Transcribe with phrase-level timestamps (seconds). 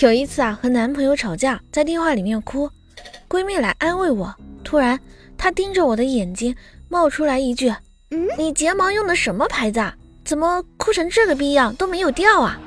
[0.00, 2.70] 有一次啊和男朋友吵架在电话里面哭
[3.28, 4.32] 闺蜜来安慰我
[4.62, 4.98] 突然
[5.36, 6.54] 她盯着我的眼睛
[6.88, 7.74] 冒出来一句
[8.38, 9.94] 你睫毛用的什么牌子啊？
[10.24, 12.60] 怎么哭成这个逼样都没有掉啊？